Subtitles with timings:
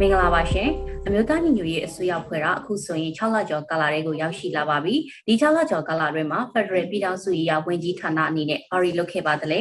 [0.00, 4.94] မင်္ဂလာပါရှင် အမျိုးသားညီညွတ်ရေးအစိုးရဖွဲ့ကအခုဆိုရင်6လကျော်ကာလတွေကိုရောက်ရှိလာပါပြီ
[5.26, 9.60] ဒီ6လကျော်ကာလတွင်မှာ Federal ပြည်ထောင်စုရေးရာဝန်ကြီးဌာနအနေနဲ့ဘာတွေလုပ်ခဲ့ပါသလဲ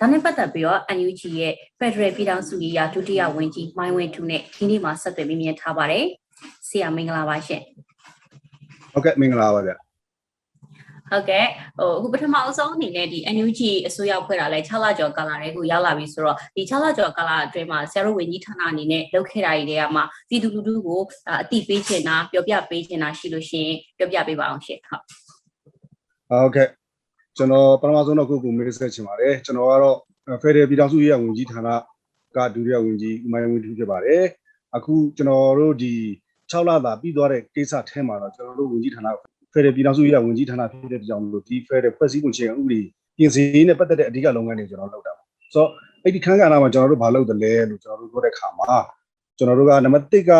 [0.00, 6.04] ဒါနဲ့ပတ်သက်ပြီးတော့ NUG ရဲ့ Federal ပြည်ထောင်စုရေးရာဒုတိယဝန်ကြီးမိုင်းဝင်းထူနဲ့ဒီနေ့မှာဆက်သွယ်မြင်ထားပါတယ်
[6.68, 7.62] ဆရာမင်္ဂလာပါရှင်
[8.92, 9.85] ဟုတ်ကဲ့မင်္ဂလာပါဗျ
[11.10, 11.46] ဟုတ်ကဲ့
[11.78, 21.02] ဟိုအခုပထမအဆုံးအနေနဲ့ဒီ NUG အစိုးရဖွဲ့တာလဲ6လကျော်ကာလတွေကိုရောက်လာပြီဆိုတော့ဒီ6လကျော်ကာလအတွင်းမှာဆရာတို့ဝန်ကြီးဌာနအနေနဲ့လုပ်ခဲ့တာတွေတွေကမှပြည်သူလူထုကို
[21.42, 25.02] အတိပေးချင်တာပြောပြပေးချင်တာရှိလို့ရှိရင်ပြောပြပေးပါအောင်ရှင်ဟုတ်
[26.30, 26.68] ဟုတ်ကဲ့
[27.36, 29.98] ကျွန်တော်ပထမဆုံးတော့ခုခုမေးဆက်ချင်ပါတယ်ကျွန်တော်ကတော့
[30.42, 31.68] ဖက်ဒရယ်ပြည်ထောင်စုရေးရာဝန်ကြီးဌာန
[32.36, 34.24] ကဒုတိယဝန်ကြီးဦးမိုင်းဝင်းထူးဖြစ်ပါတယ်
[34.76, 35.94] အခုကျွန်တော်တို့ဒီ
[36.52, 39.08] 6လသာပြီးသွားတဲ့ကိစ္စထဲမှာတော့ကျွန်တော်တို့ဝန်ကြီးဌာန
[39.56, 42.80] ဖက်ဒရယ်ပြည်ထောင်စုရေးရာဝန်ကြီးဌာနဖြစ်တဲ့ကြောင့်မလို့ဒီဖက်ဒရယ်ဖွဲ့စည်းပုံခြေဥပဒေ
[43.16, 45.68] ပြင်ဆင်ရေးနဲ့ပတ်သက်တဲ့အဓိကလုပ်ငန်းတွေကျွန်တော်လုပ်တာပါဆိုတော့
[46.02, 48.78] အဲ့ဒီခန်းကဏ္ဍမှာကျွန်တော်တို့မလုပ်တယ်လဲလို့ကျွန်တော်တို့ပြောတဲ့ခါမှာ
[49.38, 50.32] ကျွန်တော်တို့ကနံပါတ်1က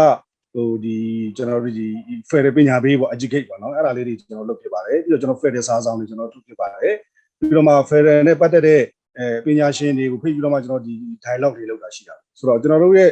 [0.54, 0.96] ဟိုဒီ
[1.36, 1.86] ကျွန်တော်တို့ဒီ
[2.30, 6.94] Federal ပညာပေးပေါ့ educate ပေါ့နော်အဲ့ဒါလေးတွေကျွန်တော်လုပ်ဖြစ်ပါတယ်ပြီးတော့ကျွန်တော် Federal စာဆောင်တွေကျွန်တော်ထုတ်ဖြစ်ပါတယ်
[7.38, 8.82] ပြီးတော့မှ Federal နဲ့ပတ်သက်တဲ့
[9.18, 10.94] အဲပညာရှင်တွေကိုဖိတ်ပြီးတော့မှကျွန်တော်ဒီ
[11.24, 13.10] dialogue တွေလုပ်တာရှိတာဆိုတော့ကျွန်တော်တို့ရဲ့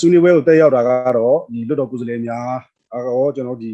[0.00, 2.50] ဆွေးနွေးပွဲကိုတက်ရောက်တာကတော့ဒီလွတ်တော်ကိုယ်စားလှယ်များ
[2.92, 3.72] အော်ကျွန်တော်ဒီ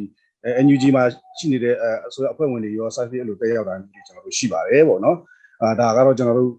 [0.65, 1.05] NUG မှာ
[1.39, 1.75] ရှိနေတဲ့
[2.07, 5.17] အဆိုအဖွဲ့ဝင်တွေရော service အဲ့လိုတက်ရောက်တာမျိုးကျွန်တော်တို့ရှိပါတယ်ပေါ့နော်
[5.63, 6.53] အာဒါကတော့ကျွန်တော်တို့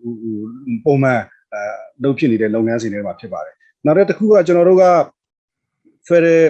[0.85, 1.21] ပုံမှန်
[1.53, 1.61] အဲ
[2.03, 4.85] လုပ်ဖြစ်နေတဲ့လုပ်ငန်းစဉ်တွေမှာဖြစ်ပါတယ်နောက်တစ်ခုကကျွန်တော်တို့က
[6.07, 6.43] Federal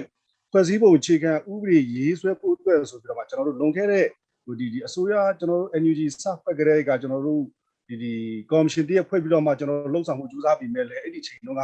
[0.51, 4.05] ဖွဲ့စည်းပုံအခြေခံဥပဒေရေးဆွဲဖို့အတွက်ဆိုပြီးတော့မှကျွန်တော်တို့လုံခဲ့တဲ့
[4.45, 7.41] ဟိုဒီဒီအစိုးရကျွန်တော်တို့ NUG စဖက်ကြတဲ့ကကျွန်တော်တို့
[7.87, 8.13] ဒီဒီ
[8.51, 11.63] commission တည်းဖွဲ့ပြီးတော့မှကျွန်တော်တို့လှုပ်ဆောင်မှုကြိုးစားပြီးမဲ့လေအဲ့ဒီချိန်တုန်းက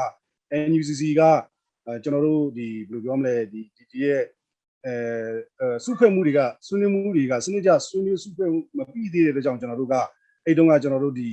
[0.69, 1.21] NUCC က
[1.85, 3.61] အဲကျွန်တော်တို့ဒီဘယ်လိုပြောမလဲဒီ
[3.91, 4.21] ဒီရဲ့
[4.85, 9.95] အဲစုဖွဲ့မှုတွေကဆွေးနွေးမှုတွေကစနစ်ကျဆွေးနွေးစုဖွဲ့မှုမပြီးသေးတဲ့အတွက်ကြောင့်ကျွန်တော်တို့က
[10.45, 11.29] အဲ့တုန်းကကျွန်တော်တို့ဒီ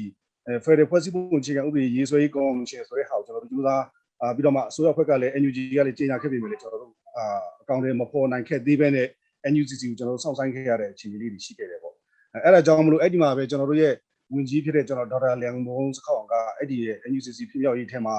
[0.46, 3.82] အဲ Federal ဖွဲ့စည်းပုံအခြေခံဥပဒေရေးဆွဲရေး commission ဆိုတဲ့ဟာကိုကျွန်တော်တို့ကြိုးစား
[4.20, 7.24] အာပြီးတော့မှအစိုးရဘက်ကလည်း NUG ကလည်းကြေညာခဲ့ပြီမယ်လေကျွန်တော်တို့အာ
[7.62, 9.08] အကောင့်တွေမပေါ်နိုင်ခဲ့သေးပဲနဲ့
[9.52, 11.94] NUCC ကိုကျွန်တော်တို့စောင့်ဆိုင်းခဲ့ရတဲ့အခြေအနေလေးတွေရှိခဲ့တယ်ပေါ့
[12.34, 13.94] အဲအဲ့ဒါကြောင့်မလို့အဲ့ဒီမှာပဲကျွန်တော်တို့ရဲ့
[14.32, 18.16] ဝင်ကြီးဖြစ်တဲ့ကျွန်တော်ဒေါက်တာလျံမုံစခောက်အောင်ကအဲ့ဒီရဲ့ NUCC ဖြစ်မြောက်ရေးထဲမှာ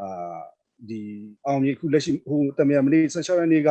[0.00, 0.40] အာ
[0.88, 1.00] ဒီ
[1.46, 3.70] အောင်မြေခုလက်ရှိဟိုတမန်မလေး16ရက်နေ့က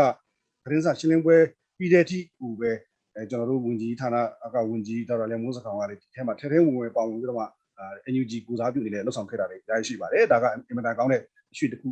[0.70, 1.36] သတင်းစာရှင်းလင်းပွဲ
[1.78, 2.72] ပြီးတဲ့အထိဟိုပဲ
[3.16, 4.16] အဲကျွန်တော်တို့ဝင်ကြီးဌာန
[4.46, 7.46] အကဝင်ကြီးဒေါက်တာလျံမုံစခောက်ကလည်းဒီထဲမှာထဲထဲဝင်ဝင်ပေါဝင်ပြီးတော့မှ
[7.80, 11.22] အာ NUG ကိုစားပြုနေလဲလှုပ်ဆောင်ခဲ့တာတွေအများကြီးရှိပါတယ်ဒါကအင်မတန်ကောင်းတဲ့
[11.52, 11.88] အရွှေတစ်ခု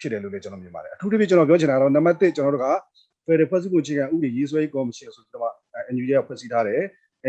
[0.00, 2.68] ဖြစ်တယ်လို့လည်းကျွန်တော်မြင်ပါတယ်အထူးသဖြင့်ကျွန်တော်ပြောချင်တာကတော့နံပါတ်1ကျွန်တော်တို့က
[3.26, 5.48] Federal ဖွဲ့စည်းပုံအခြေခံဥပဒေရေးဆွဲရေးကော်မရှင်ဆိုပြီးတော့မှ
[5.94, 6.80] NUG ကဖွဲ့စည်းထားတယ်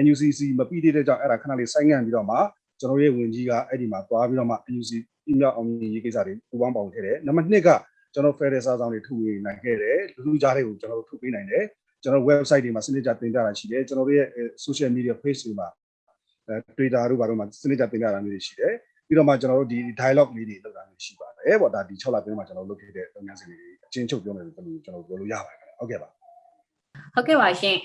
[0.04, 2.38] NUCC မပြီးသေးတဲ့ကြောင့်အဲ့ဒါခဏလေးဆိုင်းငံ့ပြီးတော့မှ
[2.80, 4.92] ကျွန်တော်ရဲ့ဝင်ကြီးကအဲ့ဒီမှာသွားပြီးတော့မှ NUC
[5.26, 7.70] ပြည်မြောက်အောင်မြင်ရေးကိစ္စတွေပူးပေါင်းပါဝင်ခဲ့တယ်နံပါတ်2က
[8.14, 11.66] ကျွန်တော် Federal စာဆောင်တွေထုတ်ဝေနိုင်ခဲ့တယ်လူလူကြားတွေကိုကျွန်တော်တို့ထုတ်ပေးနိုင်တယ်
[12.04, 14.28] ကျွန်တော် website တွေမှာစနစ်ကျတင်ပြတာရှိတယ်ကျွန်တော်တို့ရဲ့
[14.66, 15.68] social media page တွေမှာ
[16.48, 18.74] အဲ Twitter တို့ဘာတို့မှာစနစ်ကျတင်ပြတာမျိုးတွေရှိတယ်
[19.08, 26.10] ပြီးတော့မှကျွန်တော်တို့ဒီ dialogue လေးတွေလုပ်တာမျိုးရှိပါတယ်ပေါ့ဒါဒီ6လအတွင်းမှာကျွန်တော်လုပ်ခဲ့တဲ့လုပ်ငန်းစဉ်တွေအချင်းချုပ်ပြောမယ်ဆိုတော့ကျွန်တော်ပြောလို့ရပါတယ်ဟုတ်ကဲ့ပါ
[27.16, 27.76] ဟုတ်ကဲ့ပါရှင်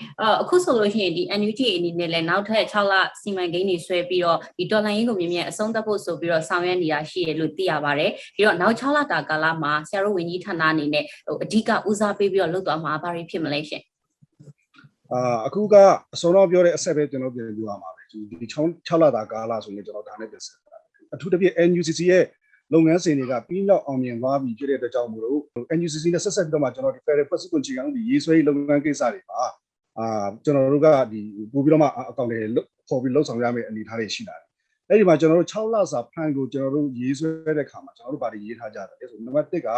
[0.41, 13.83] အခုဆိုလို့ရှိရင်ဒီ NUG အနေနဲ့လည်းနောက်ထပ်6လစီမံကိန်းတွေဆွဲပြီးတော့ဒီတော်လှန်ရေးကိုမြင်မြင်အဆုံးသတ်ဖို့ဆိုပြီးတော့ဆောင်ရွက်နေတာရှိရလို့သိရပါတယ်ပြီးတော့နောက်6လတာကာလမှာဆရာတို့ဝန်ကြီးဌာနအနေနဲ့ဟိုအဓိကဦးစားပေးပြီးတော့လုပ်သွားမှာဘာတွေဖြစ်မလဲရှင်
[15.13, 15.75] အာအခုက
[16.13, 18.19] အစောတော့ပြောတဲ့အဆက်ပဲကျွန်တော်ပြန်ပြောရမှာပဲဒီ
[18.53, 20.77] 6 6လတာကာလဆိုရင်ကျွန်တော်ဒါနဲ့ပြန်ဆက်တာ
[21.13, 22.23] အထူးသဖြင့် NUCC ရဲ့
[22.73, 25.39] လုပ်ငန်းစဉ်တွေကပြီးလောက်အောင်မြင်သွားပြီဖြစ်တဲ့အတွက်ကြောင့်မို့လို့
[25.77, 29.41] NUCC နဲ့ဆက်ဆက်ပြီးတော့မှကျွန်တော်ဒီ Federal President ချီကောင်ဒီရေးဆွဲရေးလုပ်ငန်းကိစ္စတွေပါ
[29.99, 31.21] အာကျွန်တော်တို့ကဒီ
[31.53, 32.39] ပို့ပြီးတော့မှအကောင့်တွေ
[32.89, 34.47] ပေါ်ပြီးလှုပ်ဆောင်ရမယ့်အနေအထားတွေရှိလာတယ်။
[34.89, 39.69] အဲ့ဒီမှာကျွန်တော်တို့6လစာ plan ကိုကျွန်တော်တို့ရေးဆွဲတဲ့ခါမှာကျွန်တော်တို့ဗာတွေရေးထားကြတယ်ဆိုနံပါတ်1က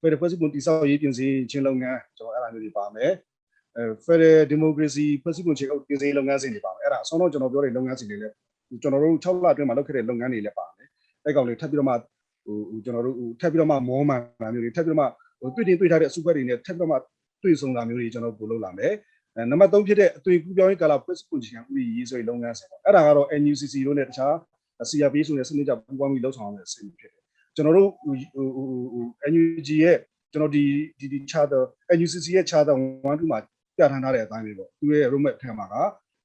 [0.00, 3.12] Federal President တိစောက်ရေးပြင်ဆင်ခြင်းလုပ်ငန်းကျွန်တော်အဲ့ဒါမျိုးတွေပါမယ်။
[3.76, 8.34] အဲ Federal Democracy President ချီကောင်ပြင်ဆင်လုပ်ငန်းစဉ်တွေပါမယ်။အဲ့ဒါအဆုံးတော့ကျွန်တော်ပြောတဲ့လုပ်ငန်းစဉ်တွေလည်း
[8.82, 10.88] ကျွန်တော်တို့6လအတွင်းမှာလုပ်ခဲ့တဲ့လုပ်ငန်းတွေလည်းပါမယ်။
[11.24, 11.94] အဲ့ကောင်တွေထပ်ပြီးတော့မှ
[12.70, 15.06] ဟိုကျွန်တော်တို့ဟိုထပ်ပြီးတော့မှမောမှန်တာမျိုးတွေထပ်ပြီးတော့မှ
[15.40, 16.96] ဟိုတွေ့တင်တွေ့ထားတဲ့အစုအဖွဲ့တွေနဲ့ထပ်ပြီးတော့မှ
[17.42, 18.92] တွေ့ဆုံတာမျိုးတွေကျွန်တော်ပို့လုပ်လာမယ်
[19.36, 24.34] အဲနံပါတ်3ဖြစ်တဲ့အသွင်ကူးပြောင်းရေးကာလ press position ဥပဒေရေးဆွဲလုပ်ငန်းစဉ်ပေါ့အဲ့ဒါကတော့ NUCC တို့နဲ့တခြား
[24.90, 27.22] CRP ဆိုတဲ့စနစ်ကြပူးပေါင်းပြီးလှုပ်ဆောင်ရမယ့်အစီအစဉ်ဖြစ်တယ်
[27.54, 28.14] ကျွန်တော်တို့ဟို
[28.56, 29.96] ဟို NUG ရဲ့
[30.32, 30.64] ကျွန်တော်ဒီ
[30.98, 31.62] ဒီဒီ charter
[31.96, 33.38] NUCC ရဲ့ charter 1 2မှာ
[33.76, 35.74] ပြဋ္ဌာန်းထားတဲ့အတိုင်းပဲပေါ့သူရဲ့ roadmap ထဲမှာက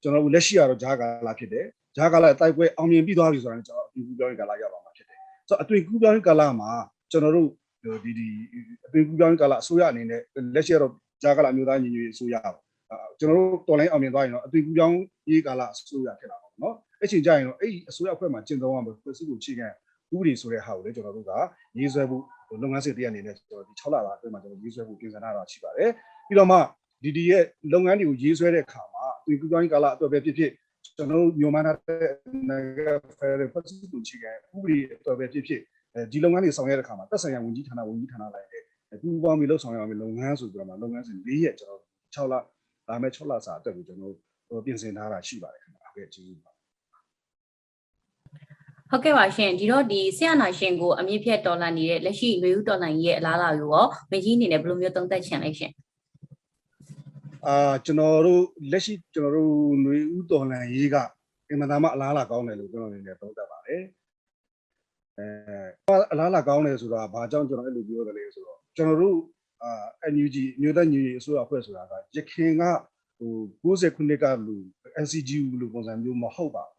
[0.01, 1.66] ကျွန်တော်တို့လက်ရှိရတော့ဂျာကာလာဖြစ်တယ်
[1.98, 4.84] ဂျာကာလာအတိုက်ပွဲအောင်မြင်ပြီးသွားပြီဆိုတာကျွန်တော်အသွင်ကူးပြောင်းရေးကာလရောက်ပါမှာဖြစ်တယ်
[5.50, 6.71] ဆိုတော့အသွင်ကူးပြောင်းရေးကာလမှာ
[7.12, 7.50] ကျွန်တော်တို့
[8.03, 8.27] ဒီဒီ
[8.86, 10.21] အသွင်ကူးပြောင်းရေးကာလအစိုးရအနေနဲ့
[10.56, 10.92] လက်ရှိရတော့
[11.24, 12.51] ဂျာကာလာမျိုးသားညီညွတ်ရေးအစိုးရပါ
[13.19, 14.97] ကျွန်တော်တို့တော်လိုင်းအောင်မြင်သွားရင်တော့အသွင်ကူးကြောင်း
[15.30, 19.68] ရေးကာလအစိုးရဖြစ်လာပါတော့။အဲ့ချိန်ကျရင်တော့အဲ့ဒီအစိုးရအဖွဲ့မှာကျင့်သုံးရမယ့်ဖွဲ့စည်းပုံအခြေခံ
[20.13, 21.31] ဥပဒေဆိုတဲ့ဟာကိုလည်းကျွန်တော်တို့က
[21.77, 22.24] ရေးဆွဲဖို့
[22.63, 25.89] လုပ်ငန်းစဉ်တရက်အနေနဲ့ကျွန်တော်ဒီ6လတာအတွင်းမှာကျွန်တော်ရေးဆွဲဖို့ပြင်ဆင်ထားတာရှိပါတယ်။
[26.27, 26.57] ပြီးတော့မှ
[27.03, 27.44] ဒီဒီရဲ့
[27.74, 30.51] လုပ်ငန်းတွေကိုရေးဆွဲတဲ့အခါမှာအသွင်ကူးကြောင်းကာလအတွက်ပဲဖြစ်ဖြစ်
[30.97, 32.07] ကျွန်တော်တို့မြန်မာနိုင်ငံ
[32.49, 35.61] နိုင်ငံဖက်ဒရယ်ဖွဲ့စည်းပုံအခြေခံဥပဒေအတွက်ပဲဖြစ်ဖြစ်
[35.93, 38.63] အဲဒီလုပ်ငန်းတွေဆောင်ရွက်တဲ့အခါမှာသက်ဆိုင်ရာဝန်ကြီးဌာနဝန်ကြီးဌာနလိုက်တဲ့
[39.01, 41.81] ပူးပေါင်းပြီးလှုပ်ဆောင်ရမယ့်လုပ်ငန်းဆိုပြီးတော့မှလုပ်ငန်းစဉ်၄ရက်ကျွန်တော်
[42.15, 42.33] 6လ
[42.87, 44.13] ဒါမဲ့6လစာအတွက်ကိုကျွန်တော်
[44.49, 46.51] တို့ပြင်ဆင်ထားတာရှိပါတယ်ခင်ဗျာဟုတ်ကဲ့ကျေးဇူးပါ
[48.89, 55.71] ဟုတ်ကဲ့ပါရှင်ဒီတော့ဒီဆရာနာရှင်ကိုအမြင့်ဖြတ်တော်လှန်နေတဲ့လက်ရှိလူဦးတော်လှန်ရေးရဲ့အလားအလာကိုရောမင်းကြီးအနေနဲ့ဘယ်လိုမျိုးသုံးသပ်ချင်လဲရှင်
[57.47, 60.95] အာကျွန်တော်တို့လက်ရှိကျွန်တော်တို့ຫນွေဥတော်လန်ရေးက
[61.50, 63.83] အင်မတန်မှအလားအလာကောင်းတယ်လို့ကျွန်တော်အနေနဲ့သုံးသပ်ပါတယ်
[65.19, 69.18] အဲအလားအလာကောင်းတယ်ဆိုတာဘာကြောင့်ကျွန်တော်အဲ့လိုပြောတယ်လဲဆိုတော့ကျွန်တော်တို့
[69.63, 69.71] အာ
[70.13, 72.63] NUG မြို့သားညီအစိုးရအဖွဲ့ဆိုတာကရခင်က
[73.19, 73.33] ဟို
[73.63, 74.56] 60ခုနှစ်ကလူ
[75.03, 76.75] NCGU လို့ပုံစံမျိုးမဟုတ်ပါဘူး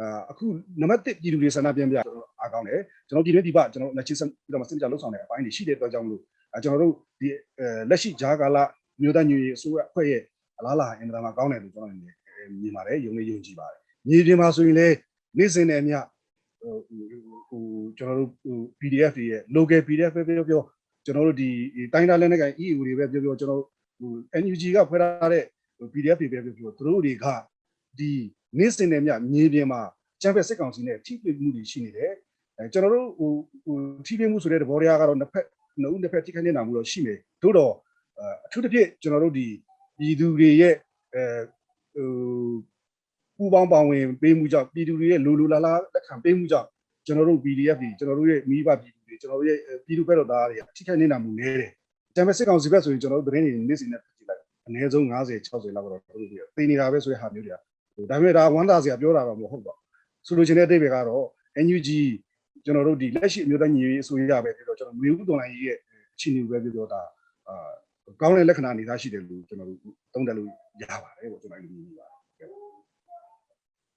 [0.00, 0.46] အာအခု
[0.80, 6.22] နံပါတ်1ပြည်သူတွေဆန္ဒပြန်ပြကျွန်တော်အားကောင်းတယ်ကျွန်တော်ပြည်တွင်းဒီပကျွန်တော်လက်ရှိစပြီးတော့စင်ကြလောက်ဆောင်တဲ့အပိုင်းတွေရှိတဲ့အတွက်ကြောင့်မလို့
[6.54, 7.28] အဲကျွန်တော်တို့ဒီ
[7.90, 8.64] လက်ရှိဂျာကာလာ
[9.00, 10.22] မြို့သားညီအစိုးရအဖွဲ့ရဲ့
[10.58, 12.16] အလားလာအင်မတန်မှကောင်းတယ်လို့ကျွန်တော်အနေနဲ့
[12.62, 14.96] မြင်ပါတယ်ယုံနေယုံကြည်ပါတယ်ညီပြင်မှာဆိုရင်လည်း
[15.38, 15.98] နေ့စဉ်နဲ့အမျှ
[16.60, 16.74] ဟို
[17.48, 17.64] ဟို
[17.98, 20.62] ကျွန်တော်တို့ဟို PDF တွေရဲ့ local PDF ပဲပြောပြော
[21.04, 21.48] ကျွန်တော်တို့ဒီ
[21.92, 23.62] တိုင်းသားလက်နက်ကိုင် EU တွေပဲပြောပြောကျွန်တော်
[24.00, 24.10] ဟို
[24.42, 25.44] NUG ကဖွဲ့ထားတဲ့
[25.92, 27.26] PDF တွေပဲပြောပြောသူတို့တွေက
[27.98, 28.10] ဒီ
[28.58, 29.80] နေ့စဉ်နဲ့မျှမြေပြင်မှာ
[30.22, 32.12] ချမ်းဖက်စစ်ကောင်စီနဲ့ထိတွေ့မှုတွေရှိနေတယ်
[32.58, 33.30] အဲကျွန်တော်တို့ဟို
[33.64, 35.46] ဟိုထိတွေ့မှုဆိုတဲ့သဘောတရားကတော့နှစ်ဖက်
[35.80, 37.74] နှစ်ဦးနှစ်ဖက်ထိခိုက်နေတာမှုတော့ရှိမယ်သို့တော့
[38.44, 39.46] အထူးသဖြင့်ကျွန်တော်တို့ဒီ
[39.98, 40.74] ပြည်သူတွေရဲ့
[41.14, 41.22] အဲ
[41.94, 42.10] ဟို
[43.36, 46.68] ပူပေါင်းပါဝင်ပေးမှုကြောင့်ပြည်သူတွေရဲ့လိုလိုလားလားလက်ခံပေးမှုကြောင့်
[47.06, 51.70] ကျွန်တော်တို့ PDF တွေကျွန်တော်တို့ရဲ့မိဘပြည်သူတွေကျွန်တော်တို့ရဲ့ပြည်သူဘက်တော်သားတွေထိခိုက်နေတာမှုနည်းတယ်။
[52.14, 57.58] တမ်းမဲ့စစ်ကောင်စီဘက်ဆိုရင်ကျွန်တော်တို့သတင်းတွေနေ့စဉ်နဲ့ကြည့်လိုက်အနည်းဆုံး90 60လောက်တော့တို့ပြီးသိနေတာပဲဆိုတဲ့ဟာမျိုးတွေက
[57.94, 61.26] ဟိုဒါပေမဲ့ဒါဝမ်းသာစရာပြောတာတော့မဟုတ်ပါဘူးဆိုလိုချင်တဲ့အဓိပ္ပာယ်ကတော့
[61.64, 61.88] NUG
[62.64, 65.78] ကျွန်တော်တို့ဒီလက်ရှိအမျိုးသားညီရေးအစိုးရပဲပြီးတော့ကျွန်တော်မျိုးဥတော်လိုင်းရေးရဲ့
[66.14, 67.02] အခြေအနေပဲပြောပြောတာ
[67.48, 67.70] အာ
[68.20, 69.78] ကောင်းတဲ့လက္ခဏာအနေသားရှိတယ်လို့ကျွန်တော်တို့
[70.14, 70.50] သုံးသပ်လို့
[70.82, 72.17] ရပါတယ်ပေါ့ကျွန်တော်အဲ့လိုမြင်ပါတယ်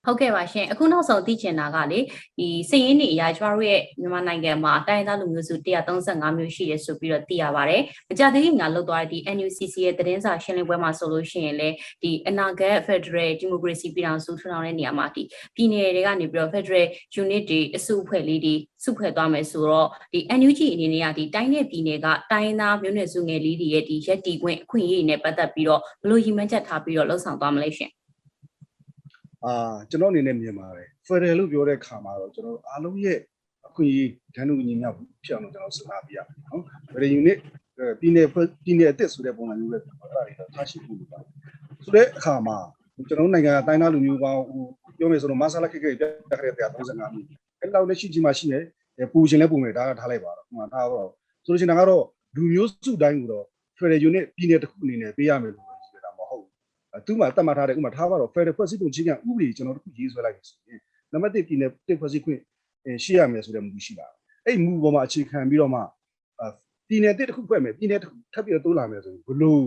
[0.06, 2.00] ဟုတ်ကဲ့ပါရှင်အခုနောက်ဆုံးသိချင်တာကလေ
[2.40, 11.70] ဒီစည်ရင်းနေအရာကျမတို့ရဲ့မြန်မာနိုင်ငံမှာတိုင်းသားလူမျိုးစု135မျိုးရှိတယ်ဆိုပြီးတော့သိရပါတယ်။မကြသေးခင်ကလောက်သွားတဲ့ဒီ NUCC ရဲ့သတင်းစာရှင်းလင်းပွဲမှာဆိုလို့ရှိရင်လေ
[12.04, 15.24] ဒီအနာဂတ် Federal Democracy ပြည်ထောင်စုထူထောင်တဲ့နေရာမှာဒီ
[15.56, 16.86] ပြည်နယ်တွေကနေပြီးတော့ Federal
[17.22, 27.92] Unit တွေအစုအဖွဲ့လေးတွေစုဖွဲ့သွားမယ်ဆိုတော့ဒီ NUG အနေနဲ့ကဒီတိုင်းနဲ့ပြည်နယ်ကတိုင်းသားမျိုးနွယ်စုငယ်လေးတွေရဲ့ဒီရက်တီခွင့်အခွင့်အရေးတွေနဲ့ပတ်သက်ပြီးတော့ဘယ်လိုရည်မှန်းချက်ထားပြီးတော့လှုပ်ဆောင်သွားမလဲရှင်။
[29.46, 29.54] အာ
[29.90, 33.18] ကျွန်တော်အနေနဲ့မြင်ပါတယ် Federal လို့ပြောတဲ့ခါမှာတော့ကျွန်တော်အားလုံးရဲ့
[33.68, 34.90] အခွင့်အရေးဒဏ်တို့ညီမျှ
[35.24, 36.62] ဖြစ်အောင်ကျွန်တော်စဉ်းစားပြရမယ်နော်
[36.92, 37.38] Federal Unit
[38.00, 38.28] ပြည်နယ်
[38.64, 41.30] ပြည်နယ်အသစ်ဆိုတဲ့ပုံစံမျိုးပဲအဲ့ဒါတွေတော့ထားရှိဖို့လိုပါတယ်
[41.84, 42.58] ဆိုတဲ့အခါမှာ
[43.08, 44.64] ကျွန်တော်နိုင်ငံအတိုင်းသားလူမျိုးပေါင်းဟို
[44.98, 46.12] ပြောမယ်ဆိုတော့မဆာလာခိခိပြတ်
[46.42, 47.28] ခဲ့တဲ့135မျိုး
[47.60, 48.60] အဲ့လောက်လက်ရှိကြီးမှရှိနေ
[49.14, 51.08] ပူရှင်လဲပူမယ်ဒါကထားလိုက်ပါတော့ဟိုမှာထားတော့
[51.46, 52.04] ဆိုလို့ရှိရင်ကတော့
[52.36, 53.46] လူမျိုးစုတိုင်းကိုတော့
[53.78, 55.71] Federal Unit ပြည်နယ်တစ်ခုအနေနဲ့ပေးရမယ်လို့ပြောတာမဟုတ်ဘူး
[57.06, 60.80] သူ့မှာတတ်မှတ်ထားတဲ့ဥပမာထားပါတော့ Federal ဖွဲ့စည်းပုံချင်းကဥပဒေကျွန်တော်တို့ရေးဆွဲလိုက်ပြီဆိုရင်
[61.14, 62.40] နံပါတ်1ပြည်နယ်တစ်ဖွဲ့စည်းခွင့်
[63.04, 64.08] ရှိရမယ်ဆိုတဲ့မူရှိတာ
[64.46, 65.82] အဲ့မူပေါ်မှာအခြေခံပြီးတော့မှ
[66.88, 69.64] ပြည်နယ်တစ်တစ်ခုဖွဲ့မယ်ပြည်နယ်တစ်ခုထပ်ပြီးတော့တိုးလာမယ်ဆိုရင်ဘလို့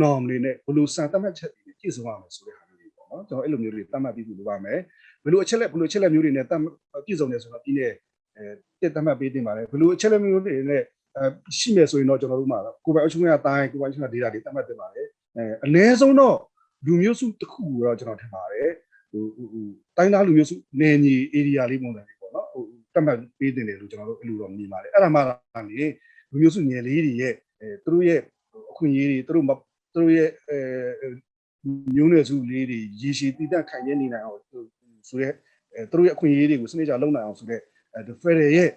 [0.00, 4.78] norm တွေနဲ့ဘလို့စံတတ်မှတ်ချက်တွေနဲ့ပြည့်စုံရမယ်ဆိုတဲ့ဟာမျိုးတွေပေါ့နော်ကျွန်တော်အဲ့လိုမျိုးတွေတတ်မှတ်ပြီးလို့ပါမယ်
[5.24, 6.60] ဘလို့အချက်လက်ဘလို့အချက်လက်မျိုးတွေနဲ့တတ်
[7.06, 7.92] ပြည့်စုံတယ်ဆိုတော့ပြည်နယ်
[8.36, 8.44] အဲ
[8.80, 10.82] တစ်တတ်မှတ်ပေးတင်ပါတယ်ဘလို့အချက်လက်မျိုးတွေနဲ့
[11.16, 11.24] အဲ
[11.58, 16.36] ရှိမယ်ဆိုရင်တော့ကျွန်တော်တို့မှာကိုယ်ပိုင်အချုပ်ရတိုင်းကိုယ်ပိုင်အချုပ်ရ data တွေတတ်မှတ်တင်ပါတယ်အဲအနည်းဆုံးတော့
[16.84, 18.70] လူမျိုးစုတစ်ခုကိုတော့ကျွန်တော်ထင်ပါတယ်
[19.10, 19.66] ဟိုဟို
[19.96, 25.86] တိုင်းသားလူမျိုးစုနယ်ညီ area လေးပုံစံလေးပေါ့နော်ဟိုတတ်မှတ်ပေးတင်တယ်လို့ကျွန်တော်တို့အဲ့လိုတော့မြင်ပါတယ်အဲ့ဒါမှကနေ
[26.30, 28.20] လူမျိုးစုငယ်လေးတွေရဲ့အဲသူတို့ရဲ့
[28.70, 29.44] အခွင့်အရေးတွေသူတို့
[29.92, 30.58] သူတို့ရဲ့အဲ
[31.94, 34.40] မျိုးနွယ်စုလေးတွေရေရှည်တည်တံ့ခိုင်ရနေနိုင်အောင်
[35.08, 35.28] ဆိုရဲ
[35.74, 37.60] အဲသူတို့ရဲ့အခွင့်အရေးတွေကိုစနစ်ကြလုံနိုင်အောင်ဆိုတဲ့
[37.94, 38.70] အဲ Federal ရဲ့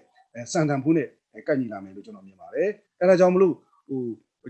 [0.54, 1.08] စံတန်ဖိုးနဲ့
[1.48, 3.54] ကန့်ညီလာမယ်လို့ကျွန်တော်မြင်ပါတယ်အဲဒါကြောင့်မလို့
[3.90, 4.02] ဟို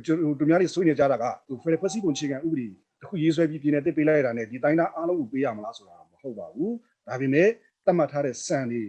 [0.05, 2.67] ကျွန်တော်တို့များတွေဆွေးနွေးကြတာကဟို Federal ဖွဲ့စည်းပုံအခြေခံဥပဒေ
[3.01, 6.73] တစ်ခုရေးဆွဲပြီးပြည်နယ်တစ်ပေးလိုက်တာနဲ့ဒီတိုင်းသားအားလုံးကိုပေးရမလားဆိုတာမဟုတ်ပါဘူး
[7.07, 7.49] ဒါပေမဲ့
[7.85, 8.83] တတ်မှတ်ထားတဲ့စံတွေ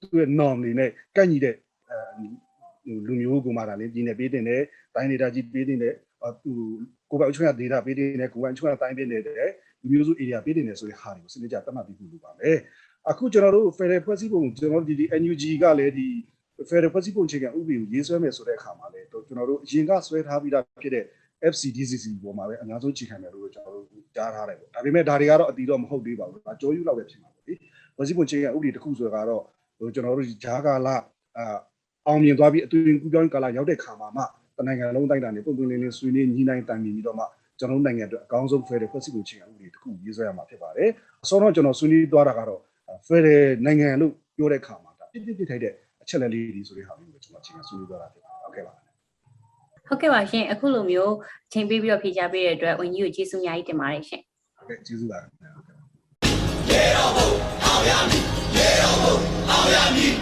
[0.00, 1.54] သူ့ရဲ့ norm တွေနဲ့ကန့်ညီတဲ့
[1.90, 4.62] အဲလူမျိုးကမှဒါလည်းပြည်နယ်ပေးတင်တယ်
[4.94, 5.94] တိုင်းဒေသကြီးပေးတင်တယ်
[6.42, 6.52] သူ
[7.10, 9.50] ကိုယ်ပိုင်အချုပ်ရဒေတာပေးတင်တယ်ကိုယ်ပိုင်အချုပ်ရတိုင်းပေးတင်တယ်
[9.82, 12.58] လူမျိုးစု area ပေးတင်တယ်ဆိုတဲ့ဟာတွေကိုစနစ်ကြတတ်မှတ်ပြီးလို့ပါမယ်
[13.10, 16.06] အခုကျွန်တော်တို့ Federal ဖွဲ့စည်းပုံကျွန်တော်တို့ဒီ NUG ကလည်းဒီ
[16.70, 21.04] Federal ဖွဲ့စည်းပုံအခြေခံဥပဒေကိုရေးဆွဲမယ်ဆိုတဲ့အခါမှာလည်းကျွန်တော်တို့အရင်ကဆွဲထားပြီးသားဖြစ်တဲ့
[21.52, 27.54] FCDCC ပေါ်မှာပဲအများဆုံးချိန်ခံတယ်လို့ကျွန်တော်တို့ကြားထားတယ်ပေါ့ဒါပေမဲ့ဒါတွေကတော့အတီတော့မဟုတ်သေးပါဘူးဒါကြောယူလောက်ပဲဖြစ်မှာပေါ့လေ
[27.96, 29.42] ဖွဲ့စည်းပုံချိန်ခံဥပဒေတစ်ခုဆိုတော့
[29.78, 30.96] ဟိုကျွန်တော်တို့ဂျာကာလာ
[31.38, 31.56] အာ
[32.06, 34.22] အောင်မြင်သွားပြီးအသွင်ကူးပြောင်းကာလရောက်တဲ့ခါမှာမှ
[34.56, 37.24] တနိုင်ငံလုံးတိုင်းတာနေပုံသွင်းလင်းလင်းဆွေးနွေးညီနိုင်တိုင်ပြီးတော့မှ
[37.58, 40.90] ကျွန်တော်တို့နိုင်ငံအတွက်အကောင်းဆုံး Federal ဖွဲ့စည်းပုံအခြေခံဥပဒေတစ်ခုရေးဆွဲရမှာဖြစ်ပါတယ်
[41.24, 42.60] အစောတော့ကျွန်တော်ဆွေးနွေးသွားတာကတော့
[43.08, 48.87] Federal နိုင်ငံလို့ပြောတဲ့အခါမှာဒါပြစ်ပြစ်ပြစ်ထိုက်တဲ့အချက်လက်လေးတွေဆိုတဲ့ဟာမျိုးကိုကျွန်တော်အခြေခံဆွေးနွေးသွားတာဖြစ်ပါတယ်ဟုတ်ကဲ့ပါ
[49.88, 51.14] ဟုတ်ကဲ့ပါရှင်အခုလိုမျိုး
[51.52, 54.22] ချိန်ပေးပြီးတော့ဖြေကြားပေးတဲ့အတွက်ဝန်ကြီးကိုကျေးဇူးအများကြီးတင်ပါတယ်ရှင်
[54.56, 55.76] ဟုတ်ကဲ့ကျေးဇူးပါခင်ဗျာဟုတ်ကဲ့
[56.70, 57.28] ရေတော်ဘုံ
[57.64, 58.22] အောင်ရမည်
[58.56, 59.14] ရေတော်ဘုံ
[59.50, 60.12] အောင်ရမည်